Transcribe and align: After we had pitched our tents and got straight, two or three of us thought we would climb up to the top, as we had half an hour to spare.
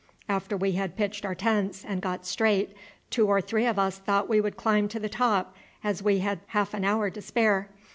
After 0.27 0.57
we 0.57 0.71
had 0.71 0.95
pitched 0.97 1.25
our 1.27 1.35
tents 1.35 1.85
and 1.87 2.01
got 2.01 2.25
straight, 2.25 2.73
two 3.11 3.27
or 3.27 3.39
three 3.39 3.67
of 3.67 3.77
us 3.77 3.99
thought 3.99 4.27
we 4.27 4.41
would 4.41 4.57
climb 4.57 4.85
up 4.85 4.89
to 4.89 4.99
the 4.99 5.07
top, 5.09 5.53
as 5.83 6.01
we 6.01 6.17
had 6.17 6.39
half 6.47 6.73
an 6.73 6.83
hour 6.83 7.11
to 7.11 7.21
spare. 7.21 7.69